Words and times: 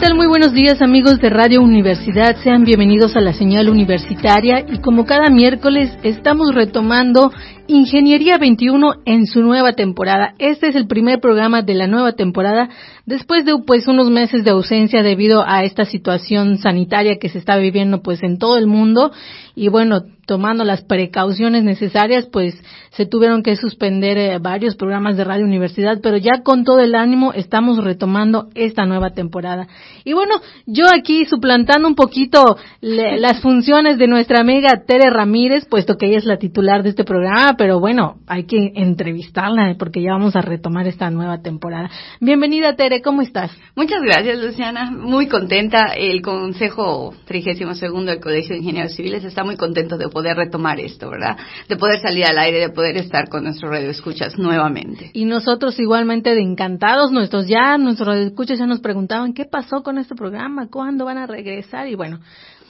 Tal? 0.00 0.14
Muy 0.14 0.28
buenos 0.28 0.54
días 0.54 0.80
amigos 0.80 1.18
de 1.20 1.28
Radio 1.28 1.60
Universidad, 1.60 2.36
sean 2.42 2.64
bienvenidos 2.64 3.16
a 3.16 3.20
la 3.20 3.34
señal 3.34 3.68
universitaria 3.68 4.64
y 4.66 4.78
como 4.78 5.04
cada 5.04 5.28
miércoles 5.28 5.90
estamos 6.02 6.54
retomando 6.54 7.30
Ingeniería 7.66 8.38
21 8.38 8.94
en 9.04 9.26
su 9.26 9.42
nueva 9.42 9.74
temporada. 9.74 10.34
Este 10.38 10.68
es 10.68 10.74
el 10.74 10.86
primer 10.86 11.20
programa 11.20 11.60
de 11.60 11.74
la 11.74 11.86
nueva 11.86 12.12
temporada 12.12 12.70
después 13.10 13.44
de 13.44 13.58
pues 13.66 13.88
unos 13.88 14.08
meses 14.08 14.44
de 14.44 14.52
ausencia 14.52 15.02
debido 15.02 15.44
a 15.44 15.64
esta 15.64 15.84
situación 15.84 16.58
sanitaria 16.58 17.18
que 17.18 17.28
se 17.28 17.38
está 17.38 17.56
viviendo 17.56 18.02
pues 18.02 18.22
en 18.22 18.38
todo 18.38 18.56
el 18.56 18.68
mundo 18.68 19.10
y 19.56 19.68
bueno, 19.68 20.04
tomando 20.26 20.62
las 20.62 20.82
precauciones 20.82 21.64
necesarias, 21.64 22.28
pues 22.30 22.54
se 22.90 23.04
tuvieron 23.04 23.42
que 23.42 23.56
suspender 23.56 24.16
eh, 24.16 24.38
varios 24.38 24.76
programas 24.76 25.16
de 25.16 25.24
Radio 25.24 25.44
Universidad, 25.44 25.98
pero 26.00 26.16
ya 26.18 26.42
con 26.44 26.62
todo 26.62 26.78
el 26.78 26.94
ánimo 26.94 27.32
estamos 27.32 27.82
retomando 27.82 28.48
esta 28.54 28.86
nueva 28.86 29.10
temporada. 29.10 29.66
Y 30.04 30.12
bueno, 30.12 30.36
yo 30.66 30.84
aquí 30.94 31.24
suplantando 31.24 31.88
un 31.88 31.96
poquito 31.96 32.56
las 32.80 33.40
funciones 33.40 33.98
de 33.98 34.06
nuestra 34.06 34.40
amiga 34.40 34.84
Tere 34.86 35.10
Ramírez, 35.10 35.66
puesto 35.66 35.96
que 35.96 36.06
ella 36.06 36.18
es 36.18 36.24
la 36.24 36.38
titular 36.38 36.84
de 36.84 36.90
este 36.90 37.02
programa, 37.02 37.56
pero 37.58 37.80
bueno, 37.80 38.18
hay 38.28 38.44
que 38.44 38.72
entrevistarla 38.76 39.74
porque 39.78 40.00
ya 40.00 40.12
vamos 40.12 40.36
a 40.36 40.42
retomar 40.42 40.86
esta 40.86 41.10
nueva 41.10 41.42
temporada. 41.42 41.90
Bienvenida 42.20 42.76
Tere, 42.76 42.99
¿cómo 43.02 43.22
estás? 43.22 43.50
Muchas 43.74 44.02
gracias 44.02 44.38
Luciana, 44.38 44.90
muy 44.90 45.28
contenta. 45.28 45.92
El 45.96 46.22
Consejo 46.22 47.14
32 47.24 47.80
del 47.80 48.20
Colegio 48.20 48.54
de 48.54 48.58
Ingenieros 48.58 48.94
Civiles 48.94 49.24
está 49.24 49.44
muy 49.44 49.56
contento 49.56 49.96
de 49.96 50.08
poder 50.08 50.36
retomar 50.36 50.80
esto, 50.80 51.10
¿verdad? 51.10 51.36
De 51.68 51.76
poder 51.76 52.00
salir 52.00 52.24
al 52.26 52.38
aire, 52.38 52.60
de 52.60 52.70
poder 52.70 52.96
estar 52.96 53.28
con 53.28 53.44
nuestros 53.44 53.70
radioescuchas 53.70 54.38
nuevamente. 54.38 55.10
Y 55.12 55.24
nosotros 55.24 55.78
igualmente 55.78 56.34
de 56.34 56.42
encantados, 56.42 57.12
nuestros 57.12 57.46
ya, 57.46 57.78
nuestros 57.78 58.08
radioescuchas 58.08 58.58
ya 58.58 58.66
nos 58.66 58.80
preguntaban 58.80 59.32
qué 59.32 59.44
pasó 59.44 59.82
con 59.82 59.98
este 59.98 60.14
programa, 60.14 60.68
cuándo 60.68 61.04
van 61.04 61.18
a 61.18 61.26
regresar 61.26 61.88
y 61.88 61.94
bueno, 61.94 62.20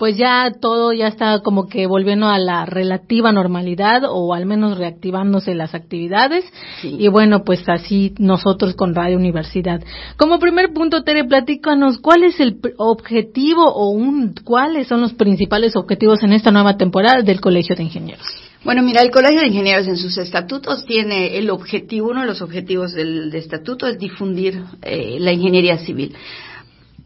pues 0.01 0.17
ya 0.17 0.51
todo 0.59 0.95
ya 0.95 1.09
está 1.09 1.41
como 1.41 1.69
que 1.69 1.87
volviendo 1.87 2.27
a 2.27 2.39
la 2.39 2.65
relativa 2.65 3.33
normalidad 3.33 4.05
o 4.09 4.33
al 4.33 4.47
menos 4.47 4.79
reactivándose 4.79 5.55
las 5.55 5.75
actividades. 5.75 6.43
Y 6.83 7.09
bueno, 7.09 7.45
pues 7.45 7.69
así 7.69 8.15
nosotros 8.19 8.75
con 8.75 8.95
Radio 8.95 9.19
Universidad. 9.19 9.85
Como 10.17 10.39
primer 10.39 10.73
punto, 10.73 11.03
Tere, 11.03 11.25
platícanos 11.25 11.99
cuál 11.99 12.25
es 12.25 12.41
el 12.41 12.59
objetivo 12.79 13.71
o 13.71 13.91
un, 13.91 14.33
cuáles 14.43 14.87
son 14.87 15.03
los 15.03 15.13
principales 15.13 15.77
objetivos 15.77 16.23
en 16.23 16.33
esta 16.33 16.51
nueva 16.51 16.79
temporada 16.79 17.21
del 17.21 17.43
Colegio 17.43 17.77
de 17.77 17.83
Ingenieros. 17.83 18.25
Bueno, 18.65 18.83
mira, 18.83 19.03
el 19.03 19.11
Colegio 19.11 19.41
de 19.43 19.49
Ingenieros 19.49 19.87
en 19.87 19.99
sus 19.99 20.17
estatutos 20.17 20.87
tiene 20.87 21.37
el 21.37 21.51
objetivo, 21.51 22.09
uno 22.09 22.23
de 22.23 22.27
los 22.27 22.41
objetivos 22.41 22.95
del 22.95 23.35
estatuto 23.35 23.87
es 23.87 23.99
difundir 23.99 24.63
eh, 24.81 25.19
la 25.21 25.33
ingeniería 25.33 25.77
civil 25.77 26.17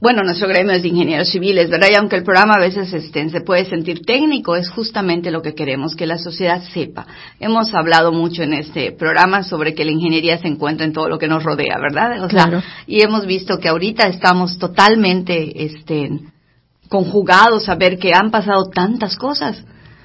bueno, 0.04 0.22
nuestro 0.22 0.48
gremio 0.48 0.74
es 0.74 0.82
de 0.82 0.88
ingenieros 0.88 1.30
civiles, 1.30 1.70
¿verdad? 1.70 1.88
Y 1.90 1.94
aunque 1.94 2.16
el 2.16 2.24
programa 2.24 2.56
a 2.58 2.60
veces 2.60 2.92
este, 2.92 3.26
se 3.30 3.40
puede 3.40 3.64
sentir 3.64 4.04
técnico, 4.04 4.54
es 4.54 4.68
justamente 4.68 5.30
lo 5.30 5.40
que 5.40 5.54
queremos, 5.54 5.96
que 5.96 6.06
la 6.06 6.18
sociedad 6.18 6.62
sepa. 6.74 7.06
Hemos 7.40 7.72
hablado 7.72 8.12
mucho 8.12 8.42
en 8.42 8.52
este 8.52 8.92
programa 8.92 9.42
sobre 9.44 9.72
que 9.74 9.82
la 9.82 9.92
ingeniería 9.92 10.36
se 10.36 10.46
encuentra 10.46 10.84
en 10.84 10.92
todo 10.92 11.08
lo 11.08 11.18
que 11.18 11.26
nos 11.26 11.42
rodea, 11.42 11.76
¿verdad? 11.80 12.28
claro. 12.28 12.62
y 12.86 13.00
hemos 13.00 13.24
visto 13.24 13.56
que 13.56 13.70
ahorita 13.70 14.06
estamos 14.08 14.58
totalmente 14.58 15.64
este, 15.64 16.10
conjugados 16.90 17.70
a 17.70 17.74
ver 17.74 17.98
que 17.98 18.12
han 18.14 18.30
pasado 18.30 18.68
tantas 18.68 19.16
cosas 19.16 19.64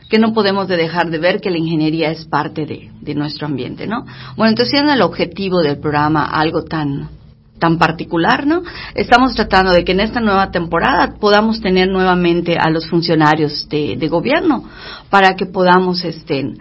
que 0.10 0.18
no 0.18 0.32
podemos 0.32 0.70
dejar 0.70 1.10
de 1.10 1.18
ver 1.18 1.42
que 1.42 1.50
la 1.52 1.58
ingeniería 1.58 2.10
es 2.10 2.24
parte 2.24 2.66
de, 2.66 2.90
de 3.02 3.16
nuestro 3.16 3.48
ambiente, 3.48 3.86
¿no? 3.86 4.06
Bueno, 4.38 4.52
entonces 4.52 4.72
siendo 4.72 4.94
el 4.94 5.02
objetivo 5.02 5.60
del 5.62 5.78
programa 5.78 6.24
algo 6.24 6.64
tan 6.64 7.19
tan 7.60 7.78
particular, 7.78 8.48
¿no? 8.48 8.64
Estamos 8.96 9.36
tratando 9.36 9.72
de 9.72 9.84
que 9.84 9.92
en 9.92 10.00
esta 10.00 10.20
nueva 10.22 10.52
temporada 10.52 11.16
podamos 11.20 11.62
tener 11.62 11.90
nuevamente 11.90 12.58
a 12.58 12.70
los 12.70 12.90
funcionarios 12.90 13.68
de, 13.70 13.98
de 13.98 14.08
gobierno 14.08 14.64
para 15.10 15.36
que 15.36 15.46
podamos 15.46 16.04
este, 16.04 16.54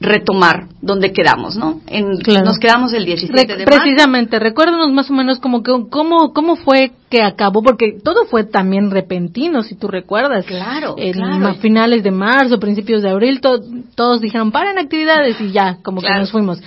retomar 0.00 0.68
donde 0.80 1.12
quedamos, 1.12 1.56
¿no? 1.56 1.80
En, 1.86 2.18
Nos 2.44 2.58
quedamos 2.58 2.92
el 2.92 3.04
17 3.04 3.56
de 3.56 3.64
marzo. 3.64 3.80
Precisamente, 3.80 4.38
recuérdanos 4.38 4.90
más 4.92 5.08
o 5.10 5.12
menos 5.12 5.38
como 5.38 5.62
que, 5.62 5.72
cómo, 5.88 6.32
cómo 6.32 6.56
fue 6.56 6.92
que 7.08 7.22
acabó, 7.22 7.62
porque 7.62 7.98
todo 8.02 8.24
fue 8.26 8.44
también 8.44 8.90
repentino, 8.90 9.62
si 9.62 9.76
tú 9.76 9.88
recuerdas. 9.88 10.44
Claro, 10.46 10.96
en 10.98 11.22
A 11.22 11.54
finales 11.54 12.02
de 12.02 12.10
marzo, 12.10 12.58
principios 12.58 13.02
de 13.02 13.10
abril, 13.10 13.40
todos 13.40 14.20
dijeron, 14.20 14.50
paren 14.50 14.78
actividades 14.78 15.40
y 15.40 15.52
ya, 15.52 15.78
como 15.82 16.00
que 16.00 16.10
nos 16.10 16.32
fuimos 16.32 16.60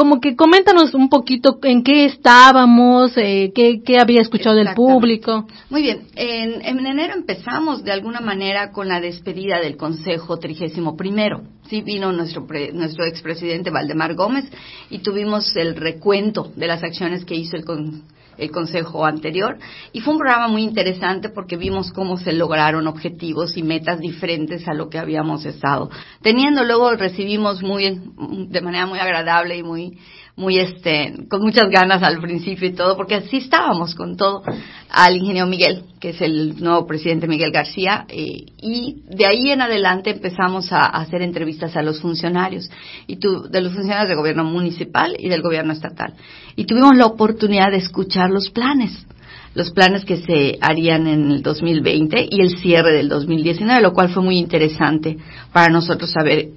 como 0.00 0.18
que 0.18 0.34
coméntanos 0.34 0.94
un 0.94 1.10
poquito 1.10 1.58
en 1.62 1.82
qué 1.82 2.06
estábamos, 2.06 3.12
eh, 3.18 3.52
qué, 3.54 3.82
qué, 3.84 3.98
había 3.98 4.22
escuchado 4.22 4.56
del 4.56 4.72
público. 4.72 5.46
Muy 5.68 5.82
bien, 5.82 6.06
en, 6.16 6.64
en, 6.64 6.86
enero 6.86 7.12
empezamos 7.12 7.84
de 7.84 7.92
alguna 7.92 8.20
manera 8.20 8.72
con 8.72 8.88
la 8.88 8.98
despedida 8.98 9.60
del 9.60 9.76
Consejo 9.76 10.38
Trigésimo 10.38 10.96
Primero. 10.96 11.42
Sí, 11.68 11.82
vino 11.82 12.12
nuestro, 12.12 12.46
nuestro 12.72 13.04
expresidente 13.04 13.68
Valdemar 13.68 14.14
Gómez 14.14 14.46
y 14.88 15.00
tuvimos 15.00 15.54
el 15.56 15.76
recuento 15.76 16.50
de 16.56 16.66
las 16.66 16.82
acciones 16.82 17.26
que 17.26 17.34
hizo 17.34 17.56
el 17.56 17.66
Consejo 17.66 18.02
el 18.40 18.50
consejo 18.50 19.04
anterior 19.04 19.58
y 19.92 20.00
fue 20.00 20.14
un 20.14 20.18
programa 20.18 20.48
muy 20.48 20.62
interesante 20.62 21.28
porque 21.28 21.56
vimos 21.56 21.92
cómo 21.92 22.16
se 22.16 22.32
lograron 22.32 22.86
objetivos 22.86 23.56
y 23.56 23.62
metas 23.62 24.00
diferentes 24.00 24.66
a 24.66 24.74
lo 24.74 24.88
que 24.88 24.98
habíamos 24.98 25.44
estado 25.44 25.90
teniendo. 26.22 26.64
Luego 26.64 26.94
recibimos 26.94 27.62
muy, 27.62 28.00
de 28.48 28.60
manera 28.60 28.86
muy 28.86 28.98
agradable 28.98 29.56
y 29.56 29.62
muy 29.62 29.98
muy 30.40 30.58
este, 30.58 31.26
con 31.28 31.42
muchas 31.42 31.68
ganas 31.68 32.02
al 32.02 32.18
principio 32.18 32.68
y 32.68 32.72
todo, 32.72 32.96
porque 32.96 33.16
así 33.16 33.36
estábamos 33.36 33.94
con 33.94 34.16
todo, 34.16 34.42
al 34.88 35.16
ingeniero 35.16 35.46
Miguel, 35.46 35.82
que 36.00 36.10
es 36.10 36.20
el 36.22 36.60
nuevo 36.60 36.86
presidente 36.86 37.28
Miguel 37.28 37.52
García, 37.52 38.06
eh, 38.08 38.46
y 38.60 39.02
de 39.06 39.26
ahí 39.26 39.50
en 39.50 39.60
adelante 39.60 40.10
empezamos 40.10 40.72
a, 40.72 40.80
hacer 40.86 41.20
entrevistas 41.20 41.76
a 41.76 41.82
los 41.82 42.00
funcionarios, 42.00 42.70
y 43.06 43.16
tu, 43.16 43.42
de 43.50 43.60
los 43.60 43.74
funcionarios 43.74 44.08
del 44.08 44.16
gobierno 44.16 44.44
municipal 44.44 45.14
y 45.18 45.28
del 45.28 45.42
gobierno 45.42 45.74
estatal. 45.74 46.14
Y 46.56 46.64
tuvimos 46.64 46.96
la 46.96 47.04
oportunidad 47.04 47.70
de 47.70 47.76
escuchar 47.76 48.30
los 48.30 48.50
planes 48.50 49.06
los 49.52 49.72
planes 49.72 50.04
que 50.04 50.18
se 50.18 50.58
harían 50.60 51.08
en 51.08 51.28
el 51.28 51.42
2020 51.42 52.28
y 52.30 52.40
el 52.40 52.56
cierre 52.58 52.92
del 52.92 53.08
2019, 53.08 53.80
lo 53.80 53.92
cual 53.92 54.10
fue 54.10 54.22
muy 54.22 54.38
interesante 54.38 55.18
para 55.52 55.68
nosotros 55.72 56.12
saber 56.12 56.50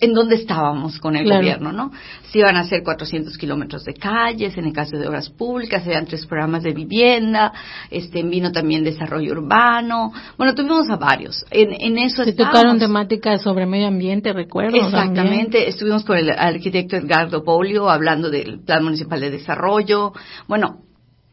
en 0.00 0.12
dónde 0.12 0.34
estábamos 0.36 0.98
con 0.98 1.16
el 1.16 1.24
gobierno, 1.24 1.72
¿no? 1.72 1.92
Si 2.30 2.40
iban 2.40 2.56
a 2.56 2.64
ser 2.64 2.82
400 2.82 3.36
kilómetros 3.38 3.84
de 3.84 3.94
calles, 3.94 4.56
en 4.56 4.66
el 4.66 4.72
caso 4.72 4.96
de 4.96 5.06
obras 5.06 5.30
públicas, 5.30 5.86
eran 5.86 6.06
tres 6.06 6.26
programas 6.26 6.64
de 6.64 6.72
vivienda, 6.72 7.52
este, 7.90 8.22
vino 8.22 8.50
también 8.50 8.82
desarrollo 8.82 9.32
urbano, 9.32 10.12
bueno, 10.36 10.54
tuvimos 10.54 10.90
a 10.90 10.96
varios. 10.96 11.44
En, 11.50 11.72
en 11.72 11.98
eso 11.98 12.24
Se 12.24 12.32
tocaron 12.32 12.78
temáticas 12.78 13.42
sobre 13.42 13.66
medio 13.66 13.86
ambiente, 13.86 14.32
recuerdo. 14.32 14.76
Exactamente, 14.76 15.68
estuvimos 15.68 16.04
con 16.04 16.16
el 16.16 16.30
arquitecto 16.30 16.96
Edgardo 16.96 17.44
Polio 17.44 17.88
hablando 17.88 18.30
del 18.30 18.60
Plan 18.60 18.82
Municipal 18.82 19.20
de 19.20 19.30
Desarrollo, 19.30 20.12
bueno, 20.48 20.80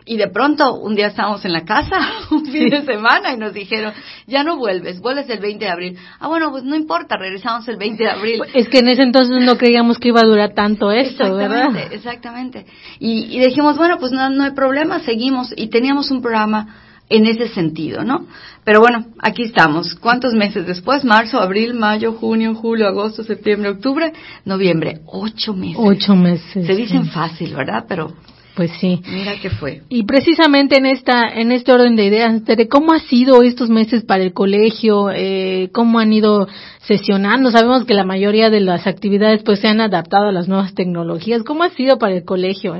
y 0.05 0.17
de 0.17 0.27
pronto 0.27 0.75
un 0.75 0.95
día 0.95 1.07
estábamos 1.07 1.43
en 1.45 1.53
la 1.53 1.63
casa, 1.63 1.99
un 2.31 2.45
fin 2.45 2.69
de 2.69 2.83
semana, 2.83 3.33
y 3.33 3.37
nos 3.37 3.53
dijeron, 3.53 3.93
ya 4.27 4.43
no 4.43 4.57
vuelves, 4.57 4.99
vuelves 4.99 5.29
el 5.29 5.39
20 5.39 5.65
de 5.65 5.71
abril. 5.71 5.97
Ah, 6.19 6.27
bueno, 6.27 6.51
pues 6.51 6.63
no 6.63 6.75
importa, 6.75 7.17
regresamos 7.17 7.67
el 7.67 7.77
20 7.77 8.03
de 8.03 8.09
abril. 8.09 8.41
Es 8.53 8.67
que 8.69 8.79
en 8.79 8.89
ese 8.89 9.03
entonces 9.03 9.43
no 9.43 9.57
creíamos 9.57 9.97
que 9.97 10.09
iba 10.09 10.21
a 10.21 10.27
durar 10.27 10.53
tanto 10.53 10.91
esto, 10.91 11.23
exactamente, 11.23 11.73
¿verdad? 11.73 11.93
Exactamente, 11.93 12.65
y, 12.99 13.35
y 13.35 13.39
dijimos, 13.39 13.77
bueno, 13.77 13.97
pues 13.99 14.11
no, 14.11 14.29
no 14.29 14.43
hay 14.43 14.51
problema, 14.51 14.99
seguimos, 14.99 15.53
y 15.55 15.67
teníamos 15.67 16.11
un 16.11 16.21
programa 16.21 16.75
en 17.11 17.25
ese 17.25 17.49
sentido, 17.49 18.03
¿no? 18.03 18.25
Pero 18.63 18.79
bueno, 18.79 19.05
aquí 19.19 19.43
estamos. 19.43 19.95
¿Cuántos 19.95 20.33
meses 20.33 20.65
después? 20.65 21.03
Marzo, 21.03 21.39
abril, 21.39 21.73
mayo, 21.73 22.13
junio, 22.13 22.55
julio, 22.55 22.87
agosto, 22.87 23.23
septiembre, 23.23 23.71
octubre, 23.71 24.13
noviembre. 24.45 25.01
Ocho 25.07 25.53
meses. 25.53 25.77
Ocho 25.77 26.15
meses. 26.15 26.65
Se 26.65 26.75
dicen 26.75 27.07
fácil, 27.07 27.53
¿verdad? 27.53 27.85
Pero 27.87 28.13
pues 28.61 28.73
sí. 28.79 29.01
Mira 29.07 29.33
qué 29.41 29.49
fue. 29.49 29.81
Y 29.89 30.03
precisamente 30.03 30.77
en 30.77 30.85
esta, 30.85 31.27
en 31.29 31.51
este 31.51 31.73
orden 31.73 31.95
de 31.95 32.05
ideas, 32.05 32.43
¿cómo 32.69 32.93
ha 32.93 32.99
sido 32.99 33.41
estos 33.41 33.71
meses 33.71 34.03
para 34.03 34.21
el 34.21 34.33
colegio? 34.33 35.09
Eh, 35.09 35.71
¿Cómo 35.73 35.97
han 35.97 36.13
ido 36.13 36.47
sesionando? 36.83 37.49
Sabemos 37.49 37.85
que 37.85 37.95
la 37.95 38.03
mayoría 38.03 38.51
de 38.51 38.59
las 38.59 38.85
actividades 38.85 39.41
pues 39.41 39.61
se 39.61 39.67
han 39.67 39.81
adaptado 39.81 40.27
a 40.27 40.31
las 40.31 40.47
nuevas 40.47 40.75
tecnologías. 40.75 41.41
¿Cómo 41.41 41.63
ha 41.63 41.71
sido 41.71 41.97
para 41.97 42.13
el 42.13 42.23
colegio? 42.23 42.77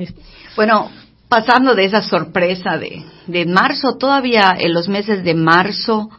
Bueno, 0.56 0.92
pasando 1.28 1.74
de 1.74 1.86
esa 1.86 2.04
sorpresa 2.04 2.77
de, 2.77 3.04
de 3.25 3.48
marzo, 3.48 3.98
todavía 3.98 4.56
en 4.60 4.75
los 4.75 4.88
meses 4.88 5.24
de 5.24 5.34
marzo 5.34 6.12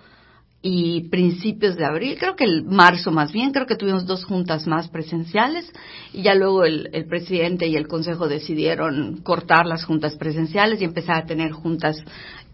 y 0.62 1.08
principios 1.08 1.76
de 1.76 1.84
abril, 1.84 2.16
creo 2.18 2.36
que 2.36 2.44
el 2.44 2.62
marzo 2.64 3.10
más 3.10 3.32
bien, 3.32 3.50
creo 3.50 3.66
que 3.66 3.74
tuvimos 3.74 4.06
dos 4.06 4.24
juntas 4.24 4.68
más 4.68 4.88
presenciales 4.88 5.70
y 6.12 6.22
ya 6.22 6.36
luego 6.36 6.64
el, 6.64 6.88
el, 6.92 7.06
presidente 7.06 7.66
y 7.66 7.74
el 7.74 7.88
consejo 7.88 8.28
decidieron 8.28 9.22
cortar 9.22 9.66
las 9.66 9.84
juntas 9.84 10.16
presenciales 10.16 10.80
y 10.80 10.84
empezar 10.84 11.16
a 11.16 11.26
tener 11.26 11.50
juntas 11.50 11.96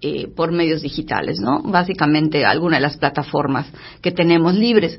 eh, 0.00 0.29
por 0.29 0.53
medios 0.53 0.83
digitales, 0.83 1.41
¿no? 1.41 1.61
Básicamente 1.62 2.45
alguna 2.45 2.77
de 2.77 2.83
las 2.83 2.97
plataformas 2.97 3.67
que 4.00 4.12
tenemos 4.12 4.55
libres. 4.55 4.97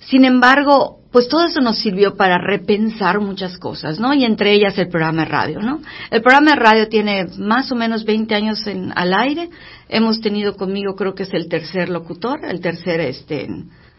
Sin 0.00 0.24
embargo, 0.24 0.98
pues 1.12 1.28
todo 1.28 1.44
eso 1.46 1.60
nos 1.60 1.78
sirvió 1.78 2.16
para 2.16 2.38
repensar 2.38 3.20
muchas 3.20 3.58
cosas, 3.58 4.00
¿no? 4.00 4.12
Y 4.12 4.24
entre 4.24 4.52
ellas 4.52 4.76
el 4.78 4.88
programa 4.88 5.22
de 5.22 5.28
radio, 5.28 5.60
¿no? 5.60 5.80
El 6.10 6.22
programa 6.22 6.50
de 6.50 6.56
radio 6.56 6.88
tiene 6.88 7.26
más 7.38 7.70
o 7.70 7.76
menos 7.76 8.04
20 8.04 8.34
años 8.34 8.66
en, 8.66 8.92
al 8.96 9.14
aire. 9.14 9.50
Hemos 9.88 10.20
tenido 10.20 10.56
conmigo, 10.56 10.94
creo 10.96 11.14
que 11.14 11.22
es 11.24 11.34
el 11.34 11.48
tercer 11.48 11.88
locutor, 11.88 12.40
el 12.44 12.60
tercer, 12.60 13.00
este, 13.00 13.48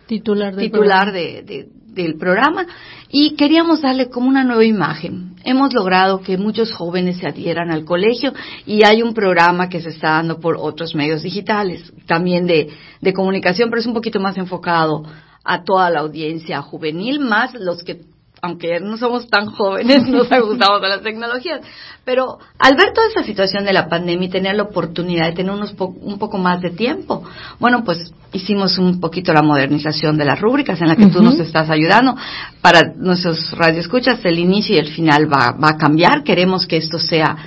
titular 0.06 0.56
del 0.56 0.66
titular 0.70 1.14
de, 1.14 1.44
de, 1.44 1.68
del 1.94 2.16
programa 2.16 2.66
y 3.10 3.36
queríamos 3.36 3.82
darle 3.82 4.10
como 4.10 4.28
una 4.28 4.44
nueva 4.44 4.66
imagen. 4.66 5.31
Hemos 5.44 5.74
logrado 5.74 6.22
que 6.22 6.38
muchos 6.38 6.72
jóvenes 6.72 7.18
se 7.18 7.28
adhieran 7.28 7.72
al 7.72 7.86
colegio 7.86 8.34
y 8.66 8.86
hay 8.86 9.02
un 9.02 9.14
programa 9.14 9.70
que 9.70 9.82
se 9.82 9.90
está 9.90 10.12
dando 10.12 10.40
por 10.40 10.58
otros 10.60 10.94
medios 10.96 11.24
digitales, 11.24 11.92
también 12.06 12.46
de, 12.46 12.70
comunicación, 13.14 13.70
pero 13.70 13.80
es 13.80 13.88
un 13.88 13.94
poquito 13.94 14.20
más 14.20 14.38
enfocado 14.38 15.04
a 15.44 15.64
toda 15.64 15.90
la 15.90 16.02
audiencia 16.02 16.62
juvenil, 16.62 17.20
más 17.20 17.54
los 17.56 17.84
que 17.84 18.02
aunque 18.42 18.80
no 18.80 18.98
somos 18.98 19.28
tan 19.28 19.46
jóvenes, 19.48 20.04
nos 20.08 20.30
gustado 20.30 20.80
de 20.80 20.90
las 20.90 21.02
tecnologías. 21.02 21.62
Pero 22.04 22.40
al 22.58 22.76
ver 22.76 22.94
toda 22.94 23.08
esta 23.08 23.24
situación 23.24 23.64
de 23.64 23.74
la 23.74 23.88
pandemia 23.88 24.28
y 24.28 24.32
tener 24.32 24.56
la 24.56 24.64
oportunidad 24.64 25.28
de 25.28 25.34
tener 25.34 25.52
unos 25.52 25.76
un 25.78 26.18
poco 26.18 26.38
más 26.38 26.62
de 26.62 26.72
tiempo, 26.72 27.24
bueno, 27.60 27.84
pues 27.84 28.12
hicimos 28.34 28.78
un 28.78 29.00
poquito 29.00 29.34
la 29.34 29.44
modernización 29.44 30.18
de 30.18 30.26
las 30.26 30.40
rúbricas 30.40 30.82
en 30.82 30.88
la 30.88 30.96
que 30.96 31.08
tú 31.08 31.22
nos 31.22 31.40
estás 31.40 31.70
ayudando. 31.70 32.16
Para 32.62 32.94
nuestros 32.96 33.52
radioescuchas, 33.52 34.20
el 34.26 34.40
inicio 34.40 34.76
y 34.76 34.80
el 34.80 34.92
final 34.94 35.32
va, 35.32 35.52
va 35.52 35.70
a 35.70 35.78
cambiar. 35.78 36.24
Queremos 36.24 36.66
que 36.66 36.78
esto 36.78 36.98
sea 36.98 37.38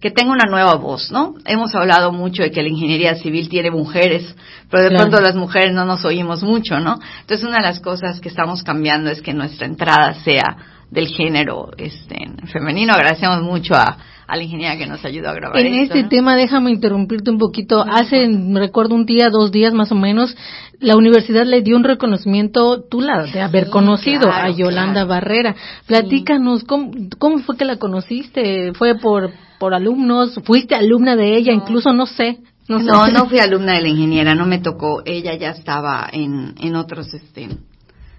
que 0.00 0.10
tenga 0.10 0.32
una 0.32 0.46
nueva 0.50 0.74
voz, 0.76 1.10
¿no? 1.12 1.34
Hemos 1.44 1.74
hablado 1.74 2.10
mucho 2.10 2.42
de 2.42 2.50
que 2.50 2.62
la 2.62 2.68
ingeniería 2.68 3.14
civil 3.16 3.48
tiene 3.48 3.70
mujeres, 3.70 4.34
pero 4.70 4.84
de 4.84 4.88
claro. 4.88 5.04
pronto 5.04 5.20
las 5.20 5.36
mujeres 5.36 5.74
no 5.74 5.84
nos 5.84 6.04
oímos 6.04 6.42
mucho, 6.42 6.80
¿no? 6.80 6.98
Entonces 7.20 7.46
una 7.46 7.56
de 7.56 7.62
las 7.64 7.80
cosas 7.80 8.20
que 8.20 8.30
estamos 8.30 8.62
cambiando 8.62 9.10
es 9.10 9.20
que 9.20 9.34
nuestra 9.34 9.66
entrada 9.66 10.14
sea 10.14 10.56
del 10.90 11.08
género 11.08 11.70
este, 11.76 12.16
femenino. 12.50 12.94
Agradecemos 12.94 13.42
mucho 13.42 13.74
a, 13.74 13.98
a 14.26 14.36
la 14.36 14.42
ingeniera 14.42 14.76
que 14.76 14.86
nos 14.86 15.04
ayudó 15.04 15.28
a 15.28 15.34
grabar 15.34 15.58
En 15.58 15.74
esto, 15.74 15.94
este 15.94 16.02
¿no? 16.04 16.08
tema, 16.08 16.36
déjame 16.36 16.70
interrumpirte 16.70 17.30
un 17.30 17.38
poquito. 17.38 17.84
Hace, 17.86 18.26
recuerdo 18.54 18.94
un 18.94 19.04
día, 19.04 19.28
dos 19.28 19.52
días 19.52 19.74
más 19.74 19.92
o 19.92 19.96
menos, 19.96 20.36
la 20.78 20.96
universidad 20.96 21.44
le 21.44 21.62
dio 21.62 21.76
un 21.76 21.84
reconocimiento, 21.84 22.82
tú 22.82 23.00
la 23.02 23.24
de 23.24 23.42
haber 23.42 23.66
Sí, 23.66 23.70
conocido 23.70 24.30
claro, 24.30 24.48
a 24.48 24.50
Yolanda 24.56 24.92
claro. 24.92 25.08
Barrera. 25.08 25.54
Platícanos, 25.86 26.64
¿cómo, 26.64 26.90
¿cómo 27.18 27.38
fue 27.40 27.56
que 27.56 27.64
la 27.64 27.76
conociste? 27.76 28.72
¿Fue 28.74 28.94
por, 28.94 29.30
por 29.60 29.74
alumnos? 29.74 30.40
¿Fuiste 30.44 30.74
alumna 30.74 31.14
de 31.14 31.36
ella? 31.36 31.52
No. 31.52 31.58
Incluso, 31.60 31.92
no 31.92 32.06
sé. 32.06 32.38
No, 32.66 32.78
sé. 32.78 32.86
No, 32.86 33.06
no 33.12 33.28
fui 33.28 33.38
alumna 33.38 33.74
de 33.74 33.82
la 33.82 33.88
ingeniera, 33.88 34.34
no 34.34 34.46
me 34.46 34.58
tocó. 34.58 35.02
Ella 35.04 35.34
ya 35.34 35.50
estaba 35.50 36.08
en, 36.10 36.54
en 36.58 36.74
otros, 36.74 37.12
este, 37.12 37.50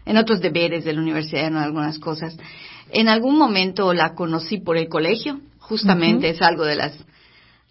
en 0.05 0.17
otros 0.17 0.39
deberes 0.39 0.85
de 0.85 0.93
la 0.93 1.01
universidad, 1.01 1.47
en 1.47 1.57
algunas 1.57 1.97
cosas. 1.97 2.37
En 2.91 3.09
algún 3.09 3.37
momento 3.37 3.91
la 3.93 4.13
conocí 4.13 4.59
por 4.59 4.77
el 4.77 4.87
colegio, 4.87 5.39
justamente 5.59 6.29
es 6.29 6.41
algo 6.43 6.63
de 6.63 6.75
las, 6.75 6.93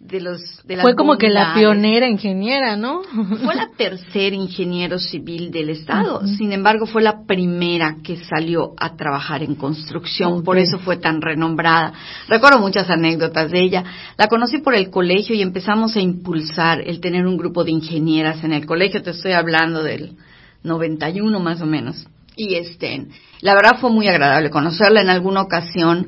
de 0.01 0.19
los, 0.19 0.41
de 0.65 0.75
las 0.75 0.83
Fue 0.83 0.95
como 0.95 1.17
que 1.17 1.29
la 1.29 1.53
pionera 1.53 2.07
ingeniera, 2.09 2.75
¿no? 2.75 3.01
Fue 3.03 3.55
la 3.55 3.69
tercer 3.77 4.33
ingeniero 4.33 4.97
civil 4.97 5.51
del 5.51 5.69
estado. 5.69 6.25
Sin 6.25 6.51
embargo, 6.51 6.85
fue 6.85 7.01
la 7.01 7.25
primera 7.25 7.97
que 8.03 8.17
salió 8.17 8.73
a 8.77 8.95
trabajar 8.95 9.43
en 9.43 9.55
construcción. 9.55 10.43
Por 10.43 10.57
eso 10.57 10.79
fue 10.79 10.97
tan 10.97 11.21
renombrada. 11.21 11.93
Recuerdo 12.27 12.59
muchas 12.59 12.89
anécdotas 12.89 13.51
de 13.51 13.61
ella. 13.61 13.83
La 14.17 14.27
conocí 14.27 14.57
por 14.57 14.73
el 14.73 14.89
colegio 14.89 15.35
y 15.35 15.41
empezamos 15.41 15.95
a 15.95 16.01
impulsar 16.01 16.81
el 16.81 16.99
tener 16.99 17.25
un 17.27 17.37
grupo 17.37 17.63
de 17.63 17.71
ingenieras 17.71 18.43
en 18.43 18.53
el 18.53 18.65
colegio. 18.65 19.03
Te 19.03 19.11
estoy 19.11 19.33
hablando 19.33 19.83
del 19.83 20.17
91 20.63 21.39
más 21.39 21.61
o 21.61 21.65
menos. 21.65 22.07
Y 22.35 22.55
este, 22.55 23.05
la 23.41 23.53
verdad 23.53 23.77
fue 23.79 23.91
muy 23.91 24.07
agradable 24.07 24.49
conocerla. 24.49 25.01
En 25.01 25.09
alguna 25.09 25.41
ocasión 25.41 26.07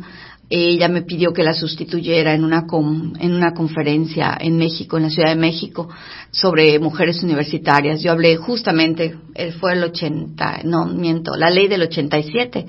ella 0.49 0.87
me 0.87 1.01
pidió 1.01 1.33
que 1.33 1.43
la 1.43 1.53
sustituyera 1.53 2.33
en 2.33 2.43
una 2.43 2.67
com- 2.67 3.13
en 3.19 3.33
una 3.33 3.53
conferencia 3.53 4.37
en 4.39 4.57
México, 4.57 4.97
en 4.97 5.03
la 5.03 5.09
Ciudad 5.09 5.29
de 5.29 5.35
México, 5.39 5.89
sobre 6.31 6.77
mujeres 6.79 7.23
universitarias. 7.23 8.01
Yo 8.01 8.11
hablé 8.11 8.35
justamente, 8.37 9.15
fue 9.59 9.73
el 9.73 9.83
80, 9.83 10.61
no 10.65 10.85
miento, 10.85 11.35
la 11.35 11.49
ley 11.49 11.67
del 11.67 11.83
87 11.83 12.65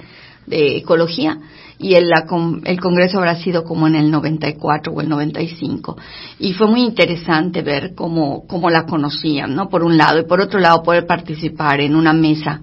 de 0.46 0.76
ecología 0.76 1.38
y 1.78 1.94
el, 1.94 2.08
la 2.08 2.26
el 2.64 2.80
congreso 2.80 3.18
habrá 3.18 3.34
sido 3.36 3.64
como 3.64 3.86
en 3.86 3.96
el 3.96 4.10
94 4.10 4.92
o 4.92 5.00
el 5.00 5.08
95 5.08 5.96
y 6.38 6.52
fue 6.52 6.66
muy 6.68 6.82
interesante 6.82 7.62
ver 7.62 7.94
cómo, 7.94 8.46
cómo 8.46 8.68
la 8.70 8.84
conocían, 8.86 9.54
¿no? 9.54 9.68
Por 9.68 9.82
un 9.82 9.96
lado 9.96 10.18
y 10.20 10.24
por 10.24 10.40
otro 10.40 10.60
lado 10.60 10.82
poder 10.82 11.06
participar 11.06 11.80
en 11.80 11.96
una 11.96 12.12
mesa 12.12 12.60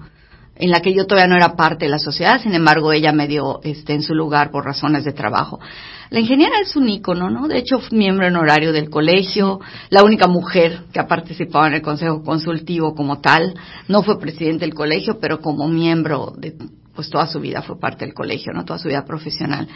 en 0.62 0.70
la 0.70 0.80
que 0.80 0.94
yo 0.94 1.06
todavía 1.06 1.26
no 1.26 1.34
era 1.34 1.56
parte 1.56 1.86
de 1.86 1.90
la 1.90 1.98
sociedad, 1.98 2.40
sin 2.40 2.54
embargo 2.54 2.92
ella 2.92 3.12
me 3.12 3.26
dio 3.26 3.58
este 3.64 3.94
en 3.94 4.02
su 4.02 4.14
lugar 4.14 4.52
por 4.52 4.64
razones 4.64 5.04
de 5.04 5.12
trabajo. 5.12 5.58
La 6.10 6.20
ingeniera 6.20 6.60
es 6.62 6.76
un 6.76 6.88
ícono, 6.88 7.30
¿no? 7.30 7.48
De 7.48 7.58
hecho, 7.58 7.80
fue 7.80 7.98
miembro 7.98 8.28
honorario 8.28 8.72
del 8.72 8.88
colegio, 8.88 9.58
la 9.90 10.04
única 10.04 10.28
mujer 10.28 10.84
que 10.92 11.00
ha 11.00 11.08
participado 11.08 11.66
en 11.66 11.74
el 11.74 11.82
consejo 11.82 12.22
consultivo 12.22 12.94
como 12.94 13.20
tal, 13.20 13.54
no 13.88 14.04
fue 14.04 14.20
presidente 14.20 14.64
del 14.64 14.72
colegio, 14.72 15.18
pero 15.18 15.40
como 15.40 15.66
miembro 15.66 16.32
de, 16.38 16.54
pues 16.94 17.10
toda 17.10 17.26
su 17.26 17.40
vida 17.40 17.62
fue 17.62 17.80
parte 17.80 18.04
del 18.04 18.14
colegio, 18.14 18.52
¿no? 18.52 18.64
Toda 18.64 18.78
su 18.78 18.86
vida 18.86 19.04
profesional. 19.04 19.66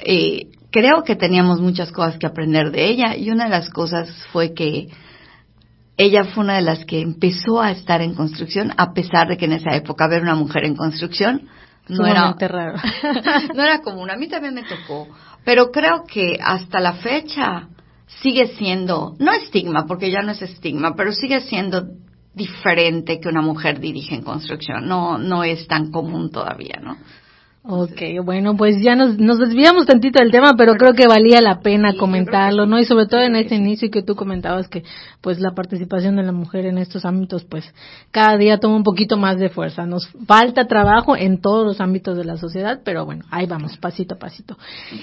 Eh, 0.00 0.48
creo 0.72 1.04
que 1.04 1.14
teníamos 1.14 1.60
muchas 1.60 1.92
cosas 1.92 2.18
que 2.18 2.26
aprender 2.26 2.72
de 2.72 2.88
ella 2.88 3.16
y 3.16 3.30
una 3.30 3.44
de 3.44 3.50
las 3.50 3.70
cosas 3.70 4.10
fue 4.32 4.54
que 4.54 4.88
ella 5.96 6.24
fue 6.24 6.44
una 6.44 6.56
de 6.56 6.62
las 6.62 6.84
que 6.84 7.00
empezó 7.00 7.60
a 7.60 7.70
estar 7.70 8.02
en 8.02 8.14
construcción, 8.14 8.72
a 8.76 8.92
pesar 8.92 9.28
de 9.28 9.36
que 9.36 9.46
en 9.46 9.52
esa 9.52 9.74
época 9.74 10.08
ver 10.08 10.22
una 10.22 10.34
mujer 10.34 10.64
en 10.64 10.76
construcción 10.76 11.48
no 11.88 12.06
era, 12.06 12.34
raro. 12.38 12.78
no 13.54 13.62
era 13.62 13.80
común. 13.80 14.10
A 14.10 14.16
mí 14.16 14.28
también 14.28 14.54
me 14.54 14.64
tocó. 14.64 15.08
Pero 15.44 15.70
creo 15.70 16.04
que 16.04 16.38
hasta 16.42 16.80
la 16.80 16.94
fecha 16.94 17.68
sigue 18.06 18.48
siendo, 18.56 19.14
no 19.18 19.32
estigma, 19.32 19.86
porque 19.86 20.10
ya 20.10 20.22
no 20.22 20.32
es 20.32 20.42
estigma, 20.42 20.94
pero 20.96 21.12
sigue 21.12 21.40
siendo 21.40 21.86
diferente 22.34 23.20
que 23.20 23.28
una 23.28 23.40
mujer 23.40 23.80
dirige 23.80 24.14
en 24.14 24.22
construcción. 24.22 24.86
No, 24.86 25.16
no 25.18 25.44
es 25.44 25.66
tan 25.68 25.90
común 25.90 26.30
todavía, 26.30 26.80
¿no? 26.82 26.96
Ok, 27.68 28.00
bueno, 28.22 28.56
pues 28.56 28.80
ya 28.80 28.94
nos, 28.94 29.18
nos 29.18 29.40
desviamos 29.40 29.86
tantito 29.86 30.20
del 30.20 30.30
tema, 30.30 30.54
pero 30.56 30.74
creo 30.74 30.94
que 30.94 31.08
valía 31.08 31.40
la 31.40 31.58
pena 31.58 31.96
comentarlo, 31.96 32.64
¿no? 32.64 32.78
Y 32.78 32.84
sobre 32.84 33.06
todo 33.06 33.22
en 33.22 33.34
este 33.34 33.56
inicio 33.56 33.90
que 33.90 34.02
tú 34.02 34.14
comentabas 34.14 34.68
que, 34.68 34.84
pues, 35.20 35.40
la 35.40 35.50
participación 35.50 36.14
de 36.14 36.22
la 36.22 36.30
mujer 36.30 36.66
en 36.66 36.78
estos 36.78 37.04
ámbitos, 37.04 37.42
pues, 37.42 37.64
cada 38.12 38.36
día 38.36 38.60
toma 38.60 38.76
un 38.76 38.84
poquito 38.84 39.16
más 39.16 39.40
de 39.40 39.48
fuerza. 39.48 39.84
Nos 39.84 40.06
falta 40.28 40.68
trabajo 40.68 41.16
en 41.16 41.40
todos 41.40 41.66
los 41.66 41.80
ámbitos 41.80 42.16
de 42.16 42.24
la 42.24 42.36
sociedad, 42.36 42.82
pero 42.84 43.04
bueno, 43.04 43.24
ahí 43.32 43.46
vamos, 43.46 43.76
pasito 43.78 44.14
a 44.14 44.18
pasito. 44.18 44.56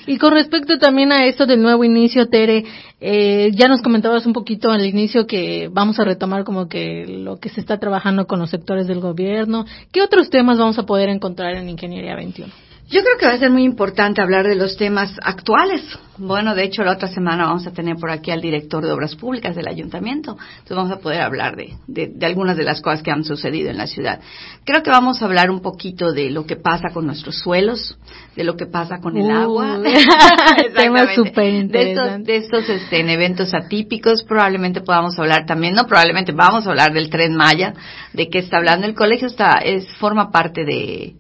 Y 0.08 0.18
con 0.18 0.32
respecto 0.32 0.78
también 0.78 1.12
a 1.12 1.26
esto 1.26 1.46
del 1.46 1.62
nuevo 1.62 1.84
inicio, 1.84 2.30
Tere, 2.30 2.64
eh, 3.02 3.52
ya 3.54 3.68
nos 3.68 3.82
comentabas 3.82 4.26
un 4.26 4.32
poquito 4.32 4.72
al 4.72 4.86
inicio 4.86 5.28
que 5.28 5.70
vamos 5.70 6.00
a 6.00 6.06
retomar 6.06 6.46
como 6.46 6.70
que 6.70 7.06
lo 7.08 7.42
que 7.42 7.50
se 7.50 7.60
está 7.60 7.78
trabajando 7.78 8.26
con 8.26 8.40
los 8.40 8.52
sectores 8.52 8.88
del 8.88 9.02
gobierno. 9.02 9.66
¿Qué 9.92 10.02
otros 10.02 10.30
temas 10.30 10.58
vamos 10.58 10.80
a 10.80 10.86
poder 10.86 11.10
encontrar 11.10 11.56
en 11.56 11.68
Ingeniería 11.68 12.16
21? 12.16 12.53
Yo 12.90 13.02
creo 13.02 13.18
que 13.18 13.26
va 13.26 13.34
a 13.34 13.40
ser 13.40 13.50
muy 13.50 13.64
importante 13.64 14.22
hablar 14.22 14.48
de 14.48 14.56
los 14.56 14.76
temas 14.78 15.12
actuales. 15.24 15.82
Bueno, 16.18 16.54
de 16.54 16.64
hecho, 16.64 16.84
la 16.84 16.92
otra 16.92 17.08
semana 17.08 17.46
vamos 17.46 17.66
a 17.66 17.72
tener 17.72 17.96
por 17.96 18.12
aquí 18.12 18.30
al 18.30 18.42
director 18.42 18.86
de 18.86 18.92
Obras 18.92 19.16
Públicas 19.16 19.56
del 19.56 19.68
Ayuntamiento. 19.68 20.38
Entonces 20.60 20.78
vamos 20.78 20.92
a 20.92 21.00
poder 21.00 21.22
hablar 21.22 21.56
de, 21.56 21.76
de, 21.88 22.12
de 22.14 22.26
algunas 22.26 22.56
de 22.56 22.64
las 22.64 22.82
cosas 22.82 23.02
que 23.02 23.10
han 23.10 23.24
sucedido 23.24 23.72
en 23.72 23.78
la 23.78 23.88
ciudad. 23.88 24.20
Creo 24.64 24.84
que 24.84 24.92
vamos 24.92 25.22
a 25.22 25.26
hablar 25.26 25.50
un 25.50 25.62
poquito 25.62 26.12
de 26.12 26.30
lo 26.30 26.46
que 26.46 26.56
pasa 26.56 26.90
con 26.94 27.08
nuestros 27.08 27.40
suelos, 27.40 27.98
de 28.36 28.44
lo 28.44 28.56
que 28.56 28.68
pasa 28.68 29.00
con 29.00 29.18
el 29.18 29.24
Uh, 29.24 29.32
agua. 29.32 29.80
tema 30.76 31.16
súper 31.16 31.68
De 31.68 31.92
estos, 31.92 32.24
de 32.24 32.36
estos 32.36 32.70
este, 32.70 33.00
en 33.00 33.10
eventos 33.10 33.54
atípicos. 33.54 34.24
Probablemente 34.24 34.82
podamos 34.82 35.18
hablar 35.18 35.46
también, 35.46 35.74
no 35.74 35.88
probablemente 35.88 36.32
vamos 36.32 36.68
a 36.68 36.70
hablar 36.70 36.94
del 36.94 37.10
tren 37.10 37.34
Maya, 37.34 37.74
de 38.12 38.30
qué 38.30 38.40
está 38.40 38.58
hablando. 38.58 38.86
El 38.86 38.94
colegio 38.94 39.28
está, 39.28 39.60
es, 39.64 39.88
forma 39.98 40.30
parte 40.30 40.66
de, 40.66 41.16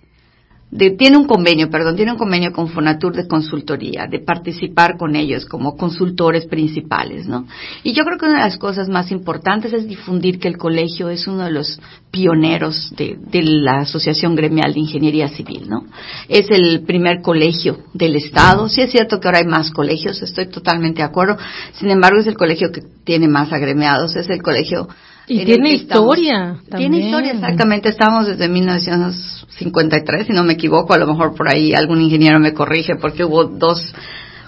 de, 0.74 0.89
tiene 0.89 1.18
un 1.18 1.27
convenio, 1.27 1.70
perdón, 1.70 1.96
tiene 1.96 2.13
un 2.13 2.18
convenio 2.18 2.51
con 2.51 2.68
Fonatur 2.68 3.15
de 3.15 3.27
consultoría, 3.27 4.08
de 4.08 4.18
participar 4.18 4.98
con 4.98 5.15
ellos 5.15 5.46
como 5.46 5.77
consultores 5.77 6.48
principales, 6.48 7.27
¿no? 7.27 7.46
Y 7.84 7.94
yo 7.94 8.03
creo 8.03 8.18
que 8.18 8.25
una 8.25 8.38
de 8.39 8.50
las 8.50 8.58
cosas 8.58 8.89
más 8.89 9.12
importantes 9.12 9.72
es 9.72 9.88
difundir 9.88 10.39
que 10.39 10.48
el 10.48 10.58
colegio 10.58 11.10
es 11.10 11.27
uno 11.27 11.46
de 11.46 11.51
los 11.51 11.80
pioneros 12.10 12.92
de, 12.98 13.20
de 13.20 13.44
la 13.44 13.82
Asociación 13.82 14.36
Gremial 14.36 14.74
de 14.74 14.80
Ingeniería 14.80 15.27
Civil, 15.27 15.70
¿no? 15.70 15.86
Es 16.27 16.50
el 16.50 16.82
primer 16.82 17.22
colegio 17.22 17.77
del 17.94 18.15
Estado. 18.15 18.68
Sí 18.68 18.82
es 18.82 18.92
cierto 18.92 19.20
que 19.20 19.27
ahora 19.27 19.39
hay 19.39 19.48
más 19.48 19.70
colegios, 19.70 20.24
estoy 20.24 20.48
totalmente 20.48 21.03
de 21.03 21.08
acuerdo. 21.08 21.38
Sin 21.74 21.92
embargo, 21.92 22.20
es 22.20 22.25
el 22.25 22.36
colegio 22.36 22.72
que 22.72 22.82
tiene 23.03 23.27
más 23.27 23.53
agremiados, 23.53 24.15
es 24.15 24.27
el 24.27 24.42
colegio 24.42 24.88
Y 25.27 25.46
tiene 25.46 25.74
historia. 25.74 26.58
Tiene 26.75 27.06
historia, 27.06 27.32
exactamente. 27.32 27.89
Estamos 27.89 28.27
desde 28.27 28.50
1953, 28.50 30.27
si 30.27 30.34
no 30.34 30.44
me 30.44 30.53
equivoco. 30.53 30.94
A 30.94 30.98
lo 30.98 31.08
mejor 31.08 31.34
por 31.36 31.50
ahí 31.50 31.74
algún 31.74 32.01
ingeniero 32.01 32.39
me 32.39 32.53
corrige 32.53 32.96
porque 32.96 33.24
hubo 33.24 33.46
dos 33.46 33.94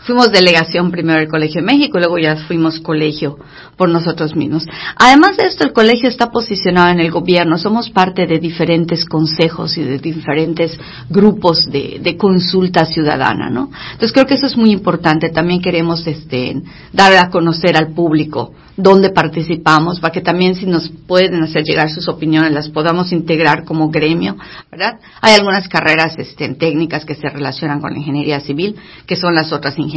fuimos 0.05 0.31
delegación 0.31 0.91
primero 0.91 1.19
del 1.19 1.27
Colegio 1.27 1.62
de 1.62 1.67
México 1.67 1.97
y 1.97 2.01
luego 2.01 2.17
ya 2.17 2.35
fuimos 2.47 2.79
colegio 2.79 3.38
por 3.75 3.89
nosotros 3.89 4.35
mismos. 4.35 4.65
Además 4.95 5.38
de 5.38 5.47
esto, 5.47 5.63
el 5.63 5.74
colegio 5.74 6.07
está 6.07 6.31
posicionado 6.31 6.89
en 6.89 7.00
el 7.00 7.12
gobierno. 7.12 7.57
Somos 7.57 7.89
parte 7.89 8.27
de 8.27 8.39
diferentes 8.39 9.05
consejos 9.05 9.77
y 9.77 9.83
de 9.83 9.97
diferentes 9.97 10.77
grupos 11.09 11.65
de, 11.65 12.00
de 12.01 12.17
consulta 12.17 12.85
ciudadana, 12.85 13.50
¿no? 13.50 13.69
Entonces 13.91 14.13
creo 14.13 14.25
que 14.25 14.35
eso 14.35 14.47
es 14.47 14.55
muy 14.55 14.71
importante. 14.71 15.29
También 15.29 15.62
queremos 15.62 16.05
este, 16.07 16.62
dar 16.93 17.13
a 17.17 17.29
conocer 17.29 17.75
al 17.75 17.93
público 17.93 18.53
dónde 18.77 19.09
participamos, 19.09 20.00
para 20.00 20.12
que 20.12 20.21
también 20.21 20.55
si 20.55 20.65
nos 20.65 20.89
pueden 21.07 21.41
hacer 21.41 21.63
llegar 21.63 21.89
sus 21.89 22.07
opiniones 22.07 22.51
las 22.51 22.69
podamos 22.69 23.12
integrar 23.12 23.63
como 23.63 23.89
gremio, 23.89 24.35
¿verdad? 24.69 25.00
Hay 25.21 25.35
algunas 25.35 25.67
carreras 25.67 26.15
este, 26.17 26.53
técnicas 26.55 27.05
que 27.05 27.15
se 27.15 27.29
relacionan 27.29 27.79
con 27.79 27.93
la 27.93 28.00
ingeniería 28.00 28.39
civil, 28.39 28.75
que 29.05 29.15
son 29.15 29.33
las 29.33 29.53
otras 29.53 29.77
ingenierías, 29.77 29.94